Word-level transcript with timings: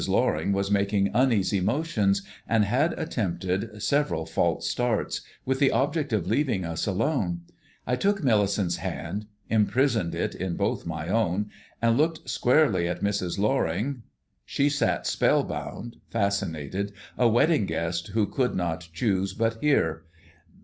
Loring 0.07 0.51
was 0.51 0.71
making 0.71 1.11
uneasy 1.13 1.59
motions, 1.61 2.23
and 2.49 2.65
had 2.65 2.97
attempted 2.97 3.79
several 3.83 4.25
false 4.25 4.67
starts, 4.67 5.21
with 5.45 5.59
the 5.59 5.71
object 5.71 6.11
of 6.11 6.25
leaving 6.25 6.65
us 6.65 6.87
alone. 6.87 7.41
I 7.85 7.95
took 7.97 8.23
Millicent's 8.23 8.77
hand, 8.77 9.27
imprisoned 9.47 10.15
it 10.15 10.33
in 10.33 10.55
both 10.55 10.87
my 10.87 11.07
own, 11.09 11.51
and 11.83 11.97
looked 11.99 12.27
squarely 12.27 12.87
at 12.87 13.03
Mrs. 13.03 13.37
Loring. 13.37 14.01
She 14.43 14.69
sat 14.69 15.05
spellbound, 15.05 15.97
fascinated, 16.09 16.93
a 17.15 17.27
wedding 17.29 17.67
guest 17.67 18.07
who 18.07 18.25
could 18.25 18.55
not 18.55 18.89
choose 18.93 19.35
but 19.35 19.61
hear. 19.61 20.05